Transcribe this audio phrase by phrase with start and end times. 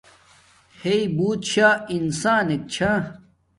[0.81, 2.91] ہݵݵ بوت شاہ انسانک چھہ